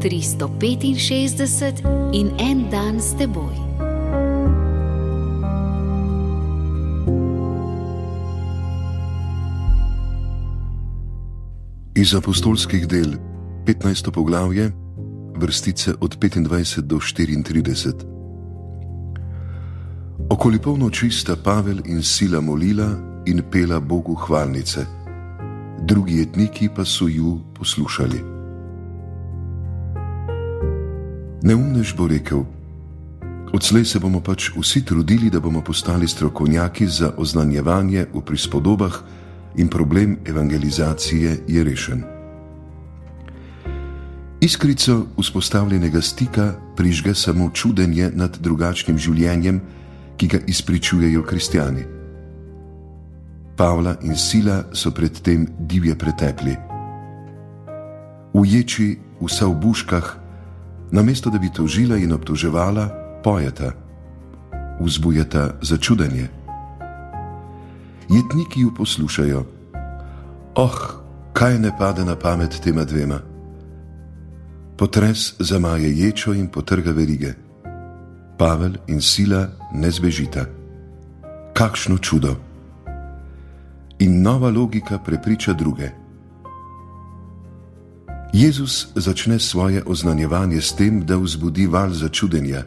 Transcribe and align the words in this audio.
365 0.00 1.82
in 2.12 2.30
en 2.38 2.70
dan 2.70 3.00
s 3.00 3.12
teboj. 3.18 3.54
Iz 11.94 12.14
apostolskih 12.14 12.86
del 12.86 13.12
15. 13.66 14.10
poglavje, 14.10 14.72
vrstice 15.36 15.94
od 16.00 16.18
25 16.18 16.80
do 16.80 16.96
34. 16.96 17.92
Okoli 20.30 20.58
polnoči 20.58 21.10
sta 21.10 21.36
Pavel 21.36 21.80
in 21.84 22.02
Sila 22.02 22.40
molila 22.40 22.96
in 23.26 23.42
pela 23.50 23.80
Bogu 23.80 24.14
hvalnice, 24.14 24.86
drugi 25.84 26.22
etniki 26.22 26.68
pa 26.76 26.84
so 26.84 27.08
ju 27.08 27.40
poslušali. 27.58 28.39
Neumnež 31.42 31.96
bo 31.96 32.08
rekel: 32.08 32.44
Odslej 33.52 33.84
se 33.84 33.98
bomo 33.98 34.20
pač 34.20 34.52
vsi 34.54 34.84
trudili, 34.84 35.30
da 35.30 35.40
bomo 35.40 35.64
postali 35.64 36.08
strokovnjaki 36.08 36.86
za 36.86 37.12
oznanjevanje 37.16 38.06
v 38.14 38.20
prispodobah 38.20 39.02
in 39.56 39.68
problem 39.68 40.18
evangelizacije 40.24 41.38
je 41.48 41.64
rešen. 41.64 42.04
Iskrico 44.40 45.06
vzpostavljenega 45.18 46.00
stika 46.00 46.54
prižge 46.76 47.14
samo 47.14 47.50
čudenje 47.50 48.10
nad 48.14 48.38
drugačnim 48.40 48.98
življenjem, 48.98 49.60
ki 50.16 50.26
ga 50.26 50.38
izpričujejo 50.46 51.22
kristijani. 51.22 51.84
Pavla 53.56 53.96
in 54.02 54.16
Sila 54.16 54.62
so 54.72 54.90
predtem 54.90 55.46
divje 55.58 55.98
pretekli. 55.98 56.56
Uječi 58.32 58.98
v 59.20 59.54
buškah, 59.60 60.19
namesto 60.90 61.30
da 61.30 61.38
bi 61.38 61.52
tožila 61.52 61.96
in 61.96 62.12
obtoževala, 62.12 62.88
pojeta, 63.24 63.72
vzbujata 64.80 65.50
začudenje. 65.62 66.28
Jetniki 68.08 68.60
ju 68.60 68.74
poslušajo. 68.74 69.46
Oh, 70.54 70.78
kaj 71.32 71.58
ne 71.58 71.70
pade 71.78 72.04
na 72.04 72.16
pamet 72.16 72.60
tema 72.64 72.84
dvema? 72.84 73.20
Potres 74.76 75.34
zamaje 75.38 75.98
ječo 75.98 76.34
in 76.34 76.48
potrga 76.48 76.90
verige. 76.90 77.34
Pavel 78.38 78.72
in 78.86 79.00
sila 79.00 79.46
ne 79.72 79.90
zbežita. 79.90 80.44
Kakšno 81.52 81.98
čudo! 81.98 82.36
In 83.98 84.22
nova 84.22 84.50
logika 84.50 84.98
prepriča 84.98 85.52
druge. 85.52 85.99
Jezus 88.32 88.94
začne 88.94 89.38
svoje 89.42 89.82
oznanjevanje 89.82 90.62
s 90.62 90.72
tem, 90.72 91.02
da 91.02 91.18
vzbudi 91.18 91.66
val 91.66 91.90
začudenja, 91.90 92.62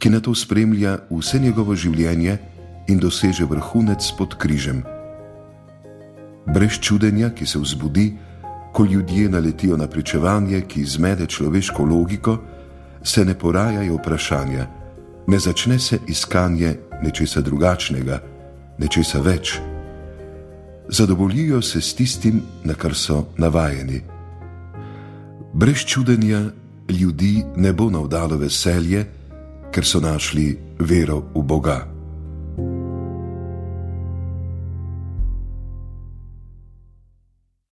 ki 0.00 0.08
na 0.10 0.20
to 0.24 0.32
spremlja 0.32 1.04
vse 1.12 1.36
njegovo 1.38 1.76
življenje 1.76 2.38
in 2.88 2.96
doseže 2.96 3.44
vrhunec 3.44 4.00
pod 4.16 4.40
križem. 4.40 4.80
Brez 6.48 6.80
čudenja, 6.80 7.28
ki 7.30 7.44
se 7.46 7.60
vzbudi, 7.60 8.16
ko 8.72 8.84
ljudje 8.84 9.28
naletijo 9.28 9.76
na 9.76 9.84
pričevanje, 9.86 10.64
ki 10.64 10.84
zmede 10.84 11.26
človeško 11.26 11.84
logiko, 11.84 12.38
se 13.04 13.24
ne 13.24 13.36
porajajo 13.38 14.00
vprašanja, 14.00 14.66
ne 15.26 15.38
začne 15.38 15.78
se 15.78 15.98
iskanje 16.08 16.76
nečesa 17.02 17.40
drugačnega, 17.40 18.20
nečesa 18.78 19.20
več. 19.20 19.58
Zadovoljijo 20.88 21.62
se 21.62 21.80
s 21.80 21.94
tistim, 21.94 22.42
na 22.64 22.74
kar 22.74 22.94
so 22.94 23.26
navajeni. 23.36 24.15
Brez 25.56 25.84
čudenja 25.86 26.40
ljudi 26.88 27.44
ne 27.56 27.72
bo 27.72 27.90
navdalo 27.90 28.36
veselje, 28.36 29.06
ker 29.72 29.84
so 29.84 30.00
našli 30.00 30.58
vero 30.78 31.22
v 31.34 31.42
Boga. 31.42 31.95